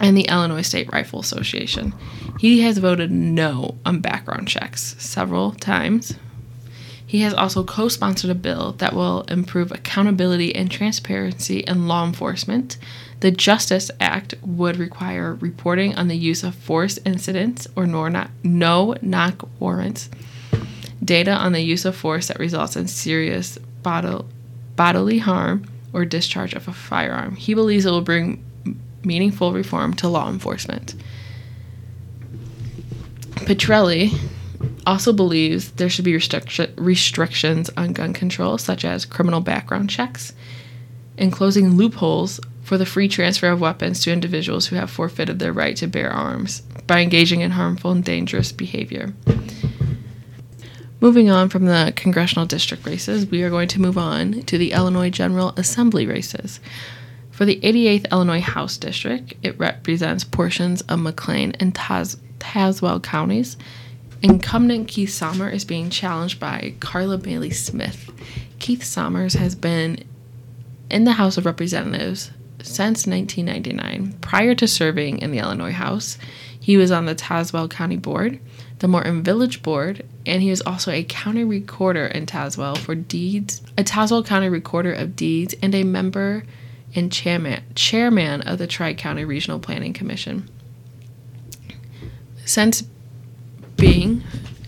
and 0.00 0.16
the 0.16 0.28
Illinois 0.28 0.62
State 0.62 0.90
Rifle 0.92 1.20
Association. 1.20 1.94
He 2.38 2.62
has 2.62 2.78
voted 2.78 3.10
no 3.10 3.76
on 3.84 4.00
background 4.00 4.48
checks 4.48 4.96
several 4.98 5.52
times. 5.52 6.14
He 7.06 7.20
has 7.20 7.34
also 7.34 7.64
co 7.64 7.88
sponsored 7.88 8.30
a 8.30 8.34
bill 8.34 8.72
that 8.78 8.94
will 8.94 9.22
improve 9.22 9.72
accountability 9.72 10.54
and 10.54 10.70
transparency 10.70 11.58
in 11.58 11.88
law 11.88 12.06
enforcement. 12.06 12.78
The 13.18 13.30
Justice 13.30 13.90
Act 14.00 14.34
would 14.42 14.76
require 14.76 15.34
reporting 15.34 15.94
on 15.96 16.08
the 16.08 16.16
use 16.16 16.42
of 16.44 16.54
force 16.54 16.98
incidents 17.04 17.66
or 17.76 17.86
no 17.86 18.94
knock 19.02 19.48
warrants, 19.58 20.08
data 21.04 21.32
on 21.32 21.52
the 21.52 21.60
use 21.60 21.84
of 21.84 21.96
force 21.96 22.28
that 22.28 22.38
results 22.38 22.76
in 22.76 22.86
serious 22.86 23.58
bodily 23.82 25.18
harm 25.18 25.64
or 25.92 26.04
discharge 26.04 26.54
of 26.54 26.68
a 26.68 26.72
firearm. 26.72 27.34
He 27.34 27.54
believes 27.54 27.84
it 27.84 27.90
will 27.90 28.00
bring 28.00 28.42
meaningful 29.04 29.52
reform 29.52 29.94
to 29.94 30.08
law 30.08 30.28
enforcement. 30.28 30.94
Petrilli 33.46 34.16
also 34.86 35.12
believes 35.12 35.72
there 35.72 35.88
should 35.88 36.04
be 36.04 36.12
restric- 36.12 36.72
restrictions 36.76 37.70
on 37.76 37.92
gun 37.92 38.12
control, 38.12 38.58
such 38.58 38.84
as 38.84 39.04
criminal 39.04 39.40
background 39.40 39.90
checks, 39.90 40.32
and 41.16 41.32
closing 41.32 41.76
loopholes 41.76 42.40
for 42.62 42.78
the 42.78 42.86
free 42.86 43.08
transfer 43.08 43.48
of 43.48 43.60
weapons 43.60 44.02
to 44.02 44.12
individuals 44.12 44.66
who 44.66 44.76
have 44.76 44.90
forfeited 44.90 45.38
their 45.38 45.52
right 45.52 45.76
to 45.76 45.86
bear 45.86 46.10
arms 46.10 46.60
by 46.86 47.00
engaging 47.00 47.40
in 47.40 47.52
harmful 47.52 47.90
and 47.90 48.04
dangerous 48.04 48.52
behavior. 48.52 49.12
Moving 51.00 51.30
on 51.30 51.48
from 51.48 51.64
the 51.64 51.92
congressional 51.96 52.44
district 52.44 52.86
races, 52.86 53.26
we 53.26 53.42
are 53.42 53.50
going 53.50 53.68
to 53.68 53.80
move 53.80 53.96
on 53.96 54.42
to 54.42 54.58
the 54.58 54.72
Illinois 54.72 55.08
General 55.08 55.54
Assembly 55.56 56.06
races. 56.06 56.60
For 57.40 57.46
the 57.46 57.60
88th 57.60 58.10
Illinois 58.12 58.42
House 58.42 58.76
District, 58.76 59.32
it 59.42 59.58
represents 59.58 60.24
portions 60.24 60.82
of 60.82 61.00
McLean 61.00 61.52
and 61.58 61.74
Tas- 61.74 62.18
Tazewell 62.38 63.02
counties 63.02 63.56
Incumbent 64.20 64.88
Keith 64.88 65.08
Sommer 65.08 65.48
is 65.48 65.64
being 65.64 65.88
challenged 65.88 66.38
by 66.38 66.74
Carla 66.80 67.16
Bailey 67.16 67.48
Smith. 67.48 68.10
Keith 68.58 68.82
Sommers 68.82 69.36
has 69.36 69.54
been 69.54 70.04
in 70.90 71.04
the 71.04 71.12
House 71.12 71.38
of 71.38 71.46
Representatives 71.46 72.30
since 72.62 73.06
1999. 73.06 74.18
Prior 74.20 74.54
to 74.54 74.68
serving 74.68 75.20
in 75.20 75.30
the 75.30 75.38
Illinois 75.38 75.72
House, 75.72 76.18
he 76.60 76.76
was 76.76 76.90
on 76.90 77.06
the 77.06 77.14
Tazewell 77.14 77.70
County 77.70 77.96
Board, 77.96 78.38
the 78.80 78.88
Morton 78.88 79.22
Village 79.22 79.62
Board, 79.62 80.06
and 80.26 80.42
he 80.42 80.50
was 80.50 80.60
also 80.60 80.90
a 80.90 81.04
county 81.04 81.44
recorder 81.44 82.04
in 82.04 82.26
Tazewell 82.26 82.76
for 82.76 82.94
deeds, 82.94 83.62
a 83.78 83.82
Tazewell 83.82 84.26
County 84.26 84.50
Recorder 84.50 84.92
of 84.92 85.16
Deeds, 85.16 85.54
and 85.62 85.74
a 85.74 85.84
member 85.84 86.44
and 86.94 87.12
chairman, 87.12 87.62
chairman 87.74 88.42
of 88.42 88.58
the 88.58 88.66
Tri 88.66 88.94
County 88.94 89.24
Regional 89.24 89.58
Planning 89.58 89.92
Commission. 89.92 90.48
Since 92.44 92.84
being 93.76 94.22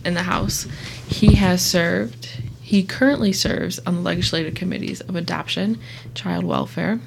in 0.04 0.14
the 0.14 0.22
House, 0.22 0.66
he 1.06 1.34
has 1.34 1.64
served, 1.64 2.26
he 2.60 2.82
currently 2.82 3.32
serves 3.32 3.78
on 3.80 3.96
the 3.96 4.00
legislative 4.00 4.54
committees 4.54 5.00
of 5.00 5.16
adoption, 5.16 5.78
child 6.14 6.44
welfare, 6.44 7.00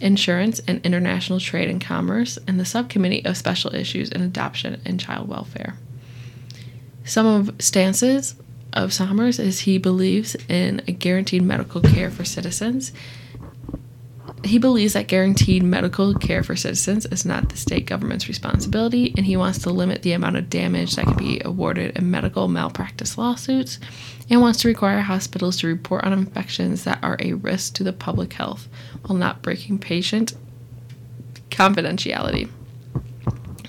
insurance, 0.00 0.60
and 0.66 0.84
international 0.84 1.40
trade 1.40 1.68
and 1.68 1.80
commerce, 1.80 2.38
and 2.46 2.60
the 2.60 2.64
subcommittee 2.64 3.24
of 3.24 3.36
special 3.36 3.74
issues 3.74 4.10
in 4.10 4.20
adoption 4.22 4.80
and 4.84 5.00
child 5.00 5.28
welfare. 5.28 5.76
Some 7.04 7.26
of 7.26 7.54
stances 7.58 8.34
of 8.72 8.92
Somers 8.92 9.38
is 9.38 9.60
he 9.60 9.78
believes 9.78 10.36
in 10.48 10.80
a 10.86 10.92
guaranteed 10.92 11.42
medical 11.42 11.80
care 11.80 12.10
for 12.10 12.24
citizens 12.24 12.92
he 14.44 14.58
believes 14.58 14.94
that 14.94 15.06
guaranteed 15.06 15.62
medical 15.62 16.14
care 16.14 16.42
for 16.42 16.56
citizens 16.56 17.06
is 17.06 17.24
not 17.24 17.48
the 17.48 17.56
state 17.56 17.86
government's 17.86 18.28
responsibility, 18.28 19.12
and 19.16 19.26
he 19.26 19.36
wants 19.36 19.58
to 19.60 19.70
limit 19.70 20.02
the 20.02 20.12
amount 20.12 20.36
of 20.36 20.48
damage 20.48 20.96
that 20.96 21.04
can 21.04 21.16
be 21.16 21.40
awarded 21.44 21.96
in 21.96 22.10
medical 22.10 22.48
malpractice 22.48 23.18
lawsuits, 23.18 23.78
and 24.30 24.40
wants 24.40 24.60
to 24.60 24.68
require 24.68 25.00
hospitals 25.00 25.58
to 25.58 25.66
report 25.66 26.04
on 26.04 26.12
infections 26.12 26.84
that 26.84 26.98
are 27.02 27.16
a 27.20 27.34
risk 27.34 27.74
to 27.74 27.84
the 27.84 27.92
public 27.92 28.32
health 28.32 28.68
while 29.04 29.18
not 29.18 29.42
breaking 29.42 29.78
patient 29.78 30.34
confidentiality. 31.50 32.48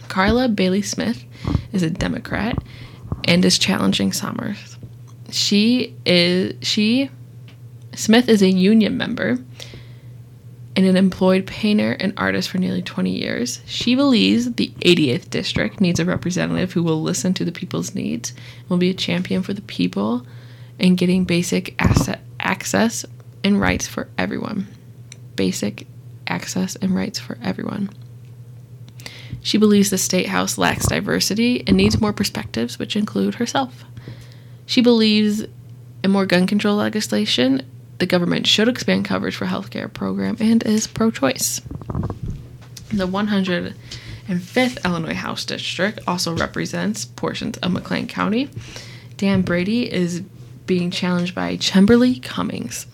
Carla 0.07 0.47
Bailey 0.47 0.81
Smith 0.81 1.25
is 1.73 1.83
a 1.83 1.89
Democrat 1.89 2.57
and 3.25 3.43
is 3.43 3.57
challenging 3.57 4.11
Sommers. 4.11 4.77
She 5.31 5.95
is 6.05 6.55
she 6.61 7.09
Smith 7.95 8.29
is 8.29 8.41
a 8.41 8.49
union 8.49 8.97
member 8.97 9.37
and 10.75 10.85
an 10.85 10.95
employed 10.95 11.45
painter 11.45 11.97
and 11.99 12.13
artist 12.17 12.49
for 12.49 12.57
nearly 12.57 12.81
20 12.81 13.11
years. 13.11 13.61
She 13.65 13.95
believes 13.95 14.53
the 14.53 14.69
80th 14.79 15.29
district 15.29 15.81
needs 15.81 15.99
a 15.99 16.05
representative 16.05 16.73
who 16.73 16.83
will 16.83 17.01
listen 17.01 17.33
to 17.35 17.45
the 17.45 17.51
people's 17.51 17.93
needs, 17.93 18.33
will 18.69 18.77
be 18.77 18.89
a 18.89 18.93
champion 18.93 19.43
for 19.43 19.53
the 19.53 19.61
people, 19.61 20.25
and 20.79 20.97
getting 20.97 21.25
basic 21.25 21.75
asset 21.81 22.21
access 22.39 23.05
and 23.43 23.59
rights 23.59 23.87
for 23.87 24.07
everyone. 24.17 24.67
Basic 25.35 25.87
access 26.27 26.75
and 26.77 26.95
rights 26.95 27.19
for 27.19 27.37
everyone. 27.43 27.89
She 29.41 29.57
believes 29.57 29.89
the 29.89 29.97
state 29.97 30.27
house 30.27 30.57
lacks 30.57 30.87
diversity 30.87 31.63
and 31.67 31.75
needs 31.75 31.99
more 31.99 32.13
perspectives, 32.13 32.77
which 32.77 32.95
include 32.95 33.35
herself. 33.35 33.83
She 34.65 34.81
believes 34.81 35.43
in 36.03 36.11
more 36.11 36.25
gun 36.25 36.47
control 36.47 36.77
legislation 36.77 37.65
the 38.01 38.08
government 38.08 38.48
should 38.48 38.67
expand 38.67 39.05
coverage 39.05 39.36
for 39.36 39.46
healthcare 39.46 39.93
program 39.93 40.36
and 40.39 40.63
is 40.63 40.88
pro-choice. 40.88 41.62
The 42.89 43.08
105th 43.08 44.84
Illinois 44.84 45.13
House 45.13 45.46
District 45.46 46.00
also 46.08 46.36
represents 46.36 47.05
portions 47.05 47.58
of 47.60 47.72
McLean 47.72 48.08
County. 48.08 48.50
Dan 49.17 49.43
Brady 49.43 49.93
is 49.93 50.22
being 50.65 50.89
challenged 50.89 51.36
by 51.36 51.58
Chemberly 51.58 52.20
Cummings. 52.24 52.88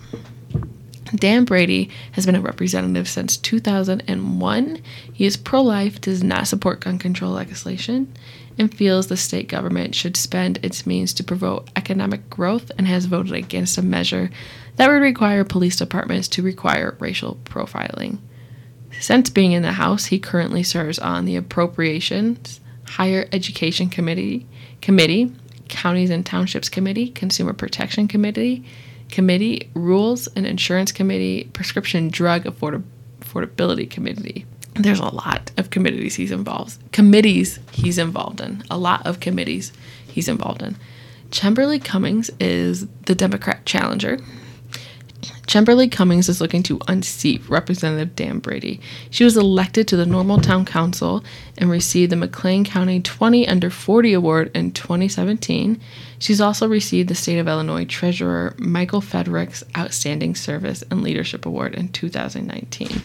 Dan 1.16 1.46
Brady 1.46 1.90
has 2.12 2.26
been 2.26 2.36
a 2.36 2.42
representative 2.42 3.08
since 3.08 3.38
2001. 3.38 4.82
He 5.14 5.26
is 5.26 5.38
pro 5.38 5.62
life, 5.62 6.02
does 6.02 6.22
not 6.22 6.50
support 6.50 6.82
gun 6.82 7.00
control 7.00 7.32
legislation, 7.32 8.14
and 8.58 8.74
feels 8.74 9.08
the 9.08 9.16
state 9.16 9.48
government 9.48 9.96
should 9.96 10.18
spend 10.18 10.60
its 10.62 10.86
means 10.86 11.14
to 11.14 11.24
promote 11.24 11.70
economic 11.78 12.30
growth 12.30 12.74
and 12.78 12.88
has 12.88 13.06
voted 13.06 13.32
against 13.32 13.78
a 13.78 13.82
measure 13.82 14.30
that 14.78 14.90
would 14.90 15.02
require 15.02 15.44
police 15.44 15.76
departments 15.76 16.28
to 16.30 16.42
require 16.42 16.96
racial 17.00 17.40
profiling. 17.44 18.20
Since 19.00 19.30
being 19.30 19.52
in 19.52 19.62
the 19.62 19.74
House, 19.74 20.06
he 20.06 20.18
currently 20.18 20.64
serves 20.64 20.98
on 20.98 21.26
the 21.26 21.36
Appropriations, 21.36 22.60
Higher 22.86 23.28
Education 23.32 23.90
Committee, 23.90 24.48
Committee, 24.82 25.32
Counties 25.68 26.10
and 26.10 26.26
Townships 26.26 26.70
Committee, 26.70 27.10
Consumer 27.10 27.54
Protection 27.54 28.08
Committee, 28.08 28.64
Committee, 29.10 29.70
Rules 29.74 30.28
and 30.28 30.48
Insurance 30.48 30.92
Committee, 30.92 31.50
Prescription 31.54 32.10
Drug 32.10 32.46
Afford- 32.46 32.84
Affordability 33.22 33.90
Committee. 33.90 34.46
There's 34.76 35.00
a 35.00 35.06
lot 35.06 35.52
of 35.58 35.70
committees 35.70 36.16
he's 36.16 36.32
involved. 36.32 36.80
Committees 36.92 37.60
he's 37.72 37.98
involved 37.98 38.42
in. 38.42 38.64
A 38.70 38.78
lot 38.78 39.06
of 39.06 39.20
committees 39.20 39.74
he's 40.08 40.28
involved 40.28 40.62
in. 40.62 40.76
Chemberly 41.32 41.84
Cummings 41.84 42.30
is 42.40 42.88
the 43.06 43.16
Democrat 43.16 43.66
challenger. 43.66 44.20
Chemberly 45.48 45.90
Cummings 45.90 46.28
is 46.28 46.42
looking 46.42 46.62
to 46.64 46.80
unseat 46.90 47.42
Representative 47.50 48.16
Dan 48.18 48.40
Brady. 48.40 48.82
She 49.10 49.24
was 49.24 49.38
elected 49.38 49.88
to 49.88 49.96
the 49.96 50.06
Normal 50.06 50.40
Town 50.40 50.66
Council 50.66 51.24
and 51.58 51.70
received 51.70 52.12
the 52.12 52.18
McLean 52.18 52.66
County 52.66 53.00
20 53.00 53.48
Under 53.48 53.70
40 53.70 54.12
Award 54.12 54.52
in 54.54 54.72
2017. 54.72 55.80
She's 56.20 56.42
also 56.42 56.68
received 56.68 57.08
the 57.08 57.16
State 57.16 57.40
of 57.40 57.48
Illinois 57.48 57.86
Treasurer 57.86 58.56
Michael 58.58 59.00
Frerichs' 59.00 59.64
Outstanding 59.78 60.36
Service 60.36 60.84
and 60.92 61.02
Leadership 61.02 61.46
Award 61.46 61.76
in 61.76 61.88
2019. 61.90 63.02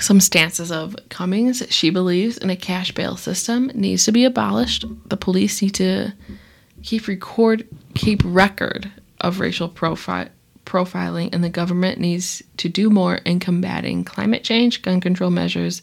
Some 0.00 0.20
stances 0.20 0.70
of 0.70 0.94
Cummings. 1.08 1.62
She 1.70 1.88
believes 1.88 2.36
in 2.36 2.50
a 2.50 2.56
cash 2.56 2.92
bail 2.92 3.16
system 3.16 3.70
needs 3.74 4.04
to 4.04 4.12
be 4.12 4.26
abolished. 4.26 4.84
The 5.06 5.16
police 5.16 5.62
need 5.62 5.74
to 5.76 6.12
keep 6.82 7.08
record 7.08 7.66
keep 7.94 8.20
record 8.22 8.90
of 9.20 9.40
racial 9.40 9.68
profile 9.68 10.28
profiling, 10.72 11.28
and 11.34 11.44
the 11.44 11.50
government 11.50 12.00
needs 12.00 12.42
to 12.56 12.68
do 12.68 12.88
more 12.88 13.16
in 13.16 13.38
combating 13.38 14.04
climate 14.04 14.42
change, 14.42 14.80
gun 14.80 15.00
control 15.00 15.30
measures, 15.30 15.82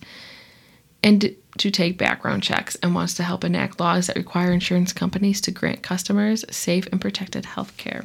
and 1.03 1.35
to 1.59 1.69
take 1.69 1.97
background 1.97 2.41
checks, 2.41 2.75
and 2.81 2.95
wants 2.95 3.13
to 3.13 3.23
help 3.23 3.43
enact 3.43 3.79
laws 3.79 4.07
that 4.07 4.15
require 4.15 4.51
insurance 4.51 4.91
companies 4.91 5.41
to 5.41 5.51
grant 5.51 5.83
customers 5.83 6.43
safe 6.49 6.87
and 6.87 6.99
protected 6.99 7.45
health 7.45 7.77
care. 7.77 8.03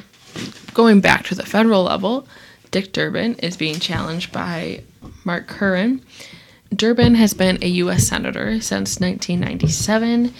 Going 0.74 1.00
back 1.00 1.24
to 1.26 1.34
the 1.34 1.46
federal 1.46 1.84
level, 1.84 2.26
Dick 2.70 2.92
Durbin 2.92 3.36
is 3.36 3.56
being 3.56 3.80
challenged 3.80 4.30
by 4.32 4.82
Mark 5.24 5.46
Curran. 5.46 6.02
Durbin 6.74 7.14
has 7.14 7.32
been 7.32 7.58
a 7.62 7.68
U.S. 7.68 8.06
Senator 8.08 8.60
since 8.60 9.00
1997. 9.00 10.34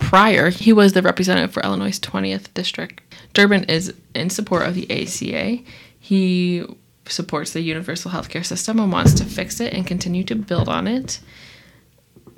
Prior, 0.00 0.50
he 0.50 0.72
was 0.72 0.92
the 0.92 1.02
representative 1.02 1.52
for 1.52 1.62
Illinois' 1.62 2.00
20th 2.00 2.52
District. 2.54 3.00
Durbin 3.34 3.64
is 3.64 3.92
in 4.14 4.30
support 4.30 4.66
of 4.66 4.74
the 4.74 4.90
ACA. 4.90 5.62
He 5.98 6.64
supports 7.06 7.52
the 7.52 7.60
universal 7.60 8.10
healthcare 8.10 8.44
system 8.44 8.78
and 8.78 8.92
wants 8.92 9.14
to 9.14 9.24
fix 9.24 9.60
it 9.60 9.72
and 9.72 9.86
continue 9.86 10.24
to 10.24 10.34
build 10.34 10.68
on 10.68 10.86
it. 10.86 11.20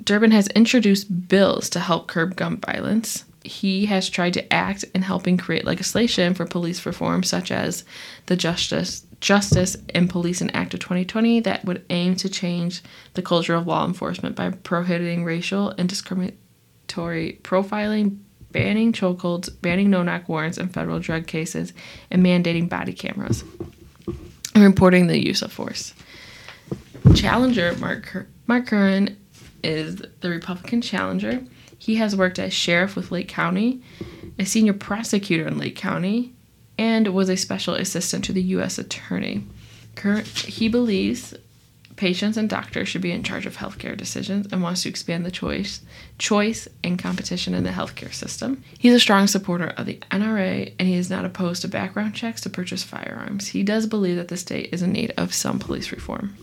Durbin 0.03 0.31
has 0.31 0.47
introduced 0.47 1.27
bills 1.27 1.69
to 1.69 1.79
help 1.79 2.07
curb 2.07 2.35
gun 2.35 2.57
violence. 2.57 3.25
He 3.43 3.85
has 3.87 4.09
tried 4.09 4.33
to 4.33 4.53
act 4.53 4.85
in 4.93 5.01
helping 5.01 5.37
create 5.37 5.65
legislation 5.65 6.33
for 6.33 6.45
police 6.45 6.85
reform, 6.85 7.23
such 7.23 7.51
as 7.51 7.83
the 8.27 8.35
Justice 8.35 9.05
Justice 9.19 9.77
and 9.93 10.09
Policing 10.09 10.51
Act 10.51 10.73
of 10.73 10.79
2020, 10.79 11.41
that 11.41 11.63
would 11.63 11.85
aim 11.91 12.15
to 12.15 12.27
change 12.27 12.81
the 13.13 13.21
culture 13.21 13.53
of 13.53 13.67
law 13.67 13.85
enforcement 13.85 14.35
by 14.35 14.49
prohibiting 14.49 15.23
racial 15.23 15.69
and 15.77 15.87
profiling, 16.93 18.19
banning 18.51 18.93
chokeholds, 18.93 19.49
banning 19.61 19.89
no-knock 19.89 20.27
warrants 20.27 20.57
in 20.57 20.69
federal 20.69 20.99
drug 20.99 21.27
cases, 21.27 21.73
and 22.09 22.23
mandating 22.23 22.69
body 22.69 22.93
cameras, 22.93 23.43
and 24.53 24.63
reporting 24.63 25.07
the 25.07 25.23
use 25.23 25.41
of 25.41 25.51
force. 25.51 25.93
Challenger 27.15 27.75
Mark 27.77 28.27
Mark 28.47 28.67
Curran 28.67 29.17
is 29.63 30.01
the 30.21 30.29
Republican 30.29 30.81
challenger. 30.81 31.41
He 31.77 31.95
has 31.95 32.15
worked 32.15 32.37
as 32.39 32.53
sheriff 32.53 32.95
with 32.95 33.11
Lake 33.11 33.27
County, 33.27 33.81
a 34.37 34.45
senior 34.45 34.73
prosecutor 34.73 35.47
in 35.47 35.57
Lake 35.57 35.75
County, 35.75 36.33
and 36.77 37.07
was 37.07 37.29
a 37.29 37.37
special 37.37 37.73
assistant 37.73 38.23
to 38.25 38.33
the 38.33 38.41
U.S. 38.43 38.77
Attorney. 38.77 39.45
Curran, 39.95 40.25
he 40.25 40.67
believes 40.67 41.33
patients 42.01 42.35
and 42.35 42.49
doctors 42.49 42.87
should 42.87 42.99
be 42.99 43.11
in 43.11 43.21
charge 43.21 43.45
of 43.45 43.57
healthcare 43.57 43.95
decisions 43.95 44.47
and 44.51 44.63
wants 44.63 44.81
to 44.81 44.89
expand 44.89 45.23
the 45.23 45.29
choice, 45.29 45.81
choice 46.17 46.67
and 46.83 46.97
competition 46.97 47.53
in 47.53 47.63
the 47.63 47.69
healthcare 47.69 48.11
system. 48.11 48.63
He's 48.79 48.95
a 48.95 48.99
strong 48.99 49.27
supporter 49.27 49.67
of 49.77 49.85
the 49.85 49.99
NRA 50.09 50.73
and 50.79 50.87
he 50.87 50.95
is 50.95 51.11
not 51.11 51.25
opposed 51.25 51.61
to 51.61 51.67
background 51.67 52.15
checks 52.15 52.41
to 52.41 52.49
purchase 52.49 52.81
firearms. 52.81 53.49
He 53.49 53.61
does 53.61 53.85
believe 53.85 54.15
that 54.15 54.29
the 54.29 54.37
state 54.37 54.73
is 54.73 54.81
in 54.81 54.93
need 54.93 55.13
of 55.15 55.31
some 55.31 55.59
police 55.59 55.91
reform. 55.91 56.35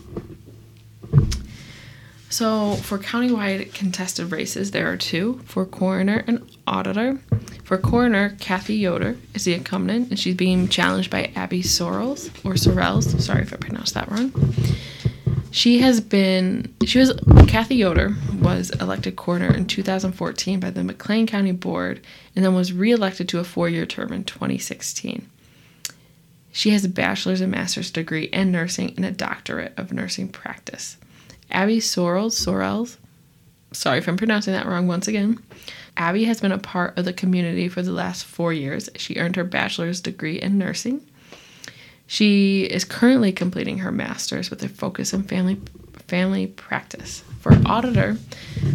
So, 2.29 2.75
for 2.75 2.97
countywide 2.97 3.73
contested 3.73 4.31
races, 4.31 4.71
there 4.71 4.89
are 4.89 4.95
two 4.95 5.41
for 5.43 5.65
coroner 5.65 6.23
and 6.25 6.49
auditor. 6.67 7.19
For 7.65 7.77
coroner, 7.77 8.37
Kathy 8.39 8.75
Yoder 8.75 9.17
is 9.33 9.43
the 9.43 9.55
incumbent, 9.55 10.09
and 10.09 10.17
she's 10.17 10.35
being 10.35 10.69
challenged 10.69 11.09
by 11.09 11.33
Abby 11.35 11.63
Sorrells 11.63 12.29
or 12.45 12.53
Sorrells. 12.53 13.19
Sorry 13.19 13.41
if 13.41 13.51
I 13.51 13.57
pronounced 13.57 13.95
that 13.95 14.09
wrong. 14.09 14.31
She 15.51 15.79
has 15.79 15.99
been, 15.99 16.73
she 16.85 16.99
was, 16.99 17.13
Kathy 17.47 17.75
Yoder 17.75 18.15
was 18.39 18.69
elected 18.71 19.15
coroner 19.15 19.53
in 19.53 19.65
2014 19.65 20.59
by 20.59 20.69
the 20.69 20.83
McLean 20.83 21.25
County 21.25 21.51
Board 21.51 22.01
and 22.35 22.45
then 22.45 22.53
was 22.53 22.71
reelected 22.71 23.27
to 23.29 23.39
a 23.39 23.43
four 23.43 23.67
year 23.67 23.85
term 23.85 24.13
in 24.13 24.23
2016. 24.23 25.27
She 26.51 26.71
has 26.71 26.85
a 26.85 26.89
bachelor's 26.89 27.41
and 27.41 27.51
master's 27.51 27.91
degree 27.91 28.25
in 28.25 28.51
nursing 28.51 28.93
and 28.95 29.05
a 29.05 29.11
doctorate 29.11 29.73
of 29.77 29.91
nursing 29.91 30.29
practice. 30.29 30.97
Abby 31.51 31.79
Sorrells, 31.79 32.33
Sorrells, 32.33 32.97
sorry 33.71 33.99
if 33.99 34.07
I'm 34.07 34.17
pronouncing 34.17 34.53
that 34.53 34.65
wrong 34.65 34.87
once 34.87 35.07
again. 35.07 35.39
Abby 35.97 36.25
has 36.25 36.41
been 36.41 36.51
a 36.51 36.59
part 36.59 36.97
of 36.97 37.05
the 37.05 37.13
community 37.13 37.67
for 37.67 37.81
the 37.81 37.91
last 37.91 38.23
four 38.23 38.53
years. 38.53 38.89
She 38.95 39.17
earned 39.17 39.35
her 39.35 39.43
bachelor's 39.43 40.01
degree 40.01 40.39
in 40.39 40.57
nursing. 40.57 41.01
She 42.09 42.63
is 42.63 42.83
currently 42.85 43.31
completing 43.31 43.77
her 43.77 43.91
master's 43.91 44.49
with 44.49 44.63
a 44.63 44.67
focus 44.67 45.13
in 45.13 45.23
family 45.23 45.59
family 46.07 46.47
practice. 46.47 47.23
For 47.39 47.53
auditor, 47.67 48.17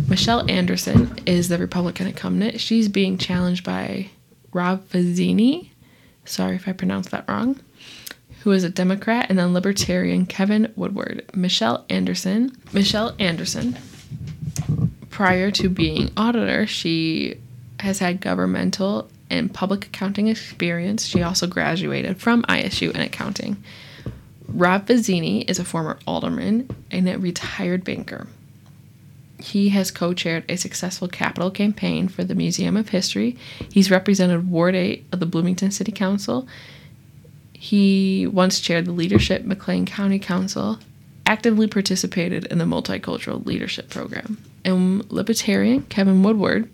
Michelle 0.09 0.49
Anderson 0.49 1.19
is 1.27 1.49
the 1.49 1.59
Republican 1.59 2.07
incumbent. 2.07 2.61
She's 2.61 2.89
being 2.89 3.19
challenged 3.19 3.65
by 3.65 4.11
Rob 4.53 4.89
Fazzini. 4.89 5.71
Sorry 6.25 6.55
if 6.55 6.69
I 6.69 6.73
pronounced 6.73 7.11
that 7.11 7.29
wrong 7.29 7.59
who 8.45 8.53
is 8.53 8.63
a 8.63 8.69
Democrat, 8.69 9.27
and 9.31 9.39
then 9.39 9.55
Libertarian 9.55 10.27
Kevin 10.27 10.71
Woodward. 10.77 11.25
Michelle 11.35 11.87
Anderson. 11.89 12.55
Michelle 12.75 13.15
Anderson, 13.19 13.77
prior 15.09 15.51
to 15.51 15.71
being 15.71 16.13
auditor, 16.15 16.67
she 16.67 17.41
has 17.81 18.01
had 18.01 18.21
governmental 18.21 19.11
and 19.31 19.53
public 19.53 19.87
accounting 19.87 20.29
experience. 20.29 21.07
She 21.07 21.23
also 21.23 21.47
graduated 21.47 22.21
from 22.21 22.43
ISU 22.45 22.91
in 22.91 23.01
accounting. 23.01 23.63
Rob 24.47 24.87
Fazzini 24.87 25.49
is 25.49 25.59
a 25.59 25.65
former 25.65 25.99
alderman 26.07 26.69
and 26.91 27.09
a 27.09 27.19
retired 27.19 27.85
banker. 27.85 28.27
He 29.41 29.71
has 29.71 29.91
co 29.91 30.15
chaired 30.15 30.45
a 30.49 30.57
successful 30.57 31.09
capital 31.09 31.51
campaign 31.51 32.09
for 32.09 32.25
the 32.25 32.35
Museum 32.35 32.77
of 32.77 32.91
History. 32.91 33.37
He's 33.73 33.91
represented 33.91 34.49
Ward 34.49 34.75
8 34.75 35.07
of 35.13 35.21
the 35.21 35.27
Bloomington 35.27 35.71
City 35.71 35.93
Council 35.93 36.47
he 37.65 38.27
once 38.27 38.61
chaired 38.61 38.85
the 38.85 38.93
Leadership 38.93 39.43
McLean 39.47 39.87
County 39.87 40.19
Council, 40.19 40.79
actively 41.25 41.67
participated 41.67 42.45
in 42.45 42.59
the 42.59 42.67
Multicultural 42.67 43.47
Leadership 43.47 43.89
Program. 43.89 44.37
And 44.67 45.11
Libertarian 45.11 45.81
Kevin 45.85 46.23
Woodward 46.23 46.69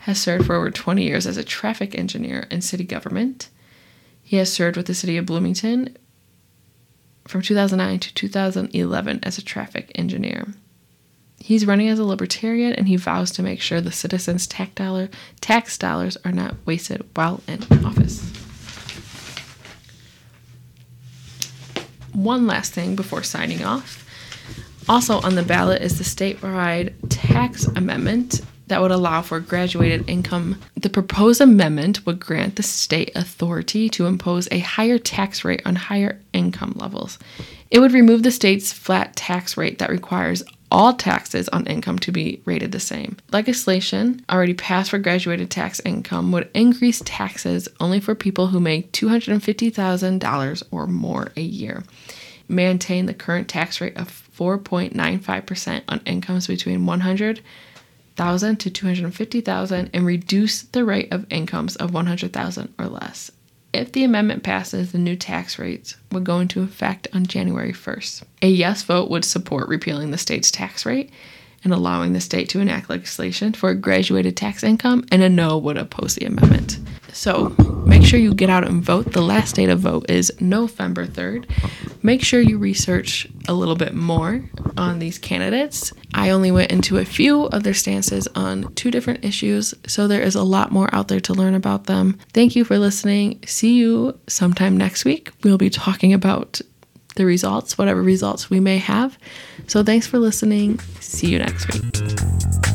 has 0.00 0.20
served 0.20 0.46
for 0.46 0.54
over 0.54 0.70
20 0.70 1.02
years 1.02 1.26
as 1.26 1.36
a 1.36 1.44
traffic 1.44 1.96
engineer 1.96 2.46
in 2.50 2.60
city 2.60 2.84
government. 2.84 3.48
He 4.22 4.36
has 4.36 4.52
served 4.52 4.76
with 4.76 4.86
the 4.86 4.94
city 4.94 5.16
of 5.16 5.26
Bloomington 5.26 5.96
from 7.26 7.42
2009 7.42 8.00
to 8.00 8.14
2011 8.14 9.20
as 9.22 9.38
a 9.38 9.44
traffic 9.44 9.92
engineer. 9.94 10.46
He's 11.38 11.66
running 11.66 11.88
as 11.88 11.98
a 11.98 12.04
libertarian 12.04 12.72
and 12.74 12.88
he 12.88 12.96
vows 12.96 13.30
to 13.32 13.42
make 13.42 13.60
sure 13.60 13.80
the 13.80 13.92
citizens' 13.92 14.46
tax, 14.46 14.74
dollar, 14.74 15.08
tax 15.40 15.78
dollars 15.78 16.16
are 16.24 16.32
not 16.32 16.54
wasted 16.66 17.06
while 17.14 17.42
in 17.46 17.62
office. 17.84 18.30
one 22.12 22.46
last 22.46 22.72
thing 22.72 22.96
before 22.96 23.22
signing 23.22 23.64
off. 23.64 24.06
Also 24.88 25.20
on 25.20 25.34
the 25.34 25.42
ballot 25.42 25.82
is 25.82 25.98
the 25.98 26.04
statewide 26.04 26.92
tax 27.08 27.66
amendment 27.66 28.40
that 28.70 28.80
would 28.80 28.90
allow 28.90 29.20
for 29.20 29.40
graduated 29.40 30.08
income. 30.08 30.58
The 30.76 30.88
proposed 30.88 31.40
amendment 31.40 32.06
would 32.06 32.18
grant 32.18 32.56
the 32.56 32.62
state 32.62 33.10
authority 33.14 33.88
to 33.90 34.06
impose 34.06 34.48
a 34.50 34.60
higher 34.60 34.96
tax 34.96 35.44
rate 35.44 35.62
on 35.66 35.74
higher 35.74 36.20
income 36.32 36.74
levels. 36.76 37.18
It 37.70 37.80
would 37.80 37.92
remove 37.92 38.22
the 38.22 38.30
state's 38.30 38.72
flat 38.72 39.14
tax 39.16 39.56
rate 39.56 39.78
that 39.78 39.90
requires 39.90 40.42
all 40.70 40.94
taxes 40.94 41.48
on 41.48 41.66
income 41.66 41.98
to 41.98 42.12
be 42.12 42.40
rated 42.44 42.70
the 42.70 42.80
same. 42.80 43.16
Legislation 43.32 44.24
already 44.30 44.54
passed 44.54 44.90
for 44.90 44.98
graduated 44.98 45.50
tax 45.50 45.80
income 45.84 46.30
would 46.30 46.48
increase 46.54 47.02
taxes 47.04 47.68
only 47.80 47.98
for 47.98 48.14
people 48.14 48.48
who 48.48 48.60
make 48.60 48.92
$250,000 48.92 50.62
or 50.70 50.86
more 50.86 51.32
a 51.36 51.42
year. 51.42 51.82
Maintain 52.48 53.06
the 53.06 53.14
current 53.14 53.48
tax 53.48 53.80
rate 53.80 53.96
of 53.96 54.08
4.95% 54.36 55.82
on 55.88 56.00
incomes 56.06 56.46
between 56.46 56.86
100,000 58.16 58.56
to 58.56 58.70
250,000 58.70 59.90
and 59.92 60.06
reduce 60.06 60.62
the 60.62 60.84
rate 60.84 61.12
of 61.12 61.26
incomes 61.30 61.76
of 61.76 61.94
100,000 61.94 62.74
or 62.78 62.86
less. 62.86 63.30
If 63.72 63.92
the 63.92 64.04
amendment 64.04 64.42
passes, 64.42 64.92
the 64.92 64.98
new 64.98 65.16
tax 65.16 65.58
rates 65.58 65.96
would 66.10 66.24
go 66.24 66.40
into 66.40 66.62
effect 66.62 67.06
on 67.12 67.26
January 67.26 67.72
1st. 67.72 68.24
A 68.42 68.48
yes 68.48 68.82
vote 68.82 69.10
would 69.10 69.24
support 69.24 69.68
repealing 69.68 70.10
the 70.10 70.18
state's 70.18 70.50
tax 70.50 70.84
rate 70.84 71.10
and 71.62 71.72
allowing 71.72 72.12
the 72.12 72.20
state 72.20 72.48
to 72.48 72.60
enact 72.60 72.90
legislation 72.90 73.52
for 73.52 73.70
a 73.70 73.74
graduated 73.74 74.36
tax 74.36 74.64
income, 74.64 75.04
and 75.12 75.22
a 75.22 75.28
no 75.28 75.58
would 75.58 75.76
oppose 75.76 76.14
the 76.14 76.24
amendment. 76.24 76.78
So 77.12 77.54
make 77.86 78.04
sure 78.04 78.18
you 78.18 78.34
get 78.34 78.50
out 78.50 78.66
and 78.66 78.82
vote. 78.82 79.12
The 79.12 79.22
last 79.22 79.56
day 79.56 79.66
to 79.66 79.76
vote 79.76 80.10
is 80.10 80.32
November 80.40 81.06
3rd. 81.06 81.50
Make 82.02 82.22
sure 82.22 82.40
you 82.40 82.58
research 82.58 83.26
a 83.48 83.52
little 83.52 83.76
bit 83.76 83.94
more 83.94 84.42
on 84.76 84.98
these 84.98 85.18
candidates. 85.18 85.92
I 86.14 86.30
only 86.30 86.50
went 86.50 86.70
into 86.70 86.98
a 86.98 87.04
few 87.04 87.44
of 87.46 87.62
their 87.62 87.74
stances 87.74 88.26
on 88.34 88.72
two 88.74 88.90
different 88.90 89.24
issues, 89.24 89.74
so 89.86 90.08
there 90.08 90.22
is 90.22 90.34
a 90.34 90.42
lot 90.42 90.72
more 90.72 90.88
out 90.94 91.08
there 91.08 91.20
to 91.20 91.34
learn 91.34 91.54
about 91.54 91.84
them. 91.84 92.18
Thank 92.32 92.56
you 92.56 92.64
for 92.64 92.78
listening. 92.78 93.40
See 93.46 93.74
you 93.74 94.18
sometime 94.26 94.76
next 94.76 95.04
week. 95.04 95.30
We'll 95.44 95.58
be 95.58 95.70
talking 95.70 96.12
about 96.12 96.60
the 97.16 97.26
results, 97.26 97.76
whatever 97.76 98.02
results 98.02 98.50
we 98.50 98.60
may 98.60 98.78
have. 98.78 99.18
So 99.66 99.82
thanks 99.82 100.06
for 100.06 100.18
listening. 100.18 100.78
See 101.00 101.28
you 101.28 101.38
next 101.38 101.72
week. 101.72 102.69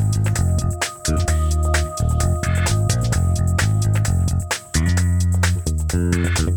Thank 5.96 6.38
you. 6.40 6.55